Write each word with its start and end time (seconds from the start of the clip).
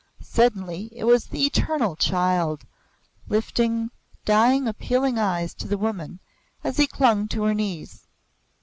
Suddenly 0.23 0.89
it 0.93 1.03
was 1.03 1.27
the 1.27 1.45
eternal 1.45 1.95
Child, 1.95 2.63
lifting 3.27 3.91
dying, 4.25 4.67
appealing 4.67 5.19
eyes 5.19 5.53
to 5.53 5.67
the 5.67 5.77
Woman, 5.77 6.19
as 6.63 6.77
he 6.77 6.87
clung 6.87 7.27
to 7.27 7.43
her 7.43 7.53
knees. 7.53 8.07